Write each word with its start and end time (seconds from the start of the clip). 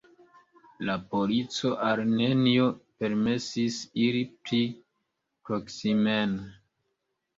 La 0.87 0.93
polico 1.11 1.69
al 1.89 2.01
neniu 2.13 2.67
permesis 3.03 3.77
iri 4.07 4.25
pli 4.47 4.63
proksimen. 5.47 6.35